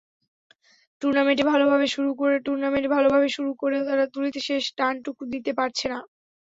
Tournament 1.01 1.39
ভালোভাবে 2.91 3.27
শুরু 3.35 3.51
করেও 3.61 3.81
তারা 3.89 4.05
তুলিতে 4.13 4.39
শেষ 4.47 4.63
টানটুকু 4.77 5.23
দিতে 5.33 5.51
পারছে 5.59 5.85
না। 5.87 5.99